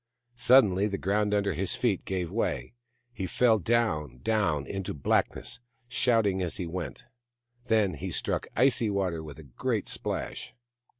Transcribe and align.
Suddenly 0.37 0.87
the 0.87 0.97
ground 0.97 1.31
under 1.31 1.53
his 1.53 1.75
feet 1.75 2.05
gave 2.05 2.31
way. 2.31 2.73
He 3.13 3.27
fell, 3.27 3.59
down, 3.59 4.19
down, 4.23 4.65
into 4.65 4.95
blackness, 4.95 5.59
shouting 5.87 6.41
as 6.41 6.57
he 6.57 6.65
went; 6.65 7.05
then 7.67 7.93
he 7.93 8.09
struck 8.09 8.47
icy 8.55 8.89
water 8.89 9.21
with 9.21 9.37
a 9.37 9.43
great 9.43 9.87
splash. 9.87 10.55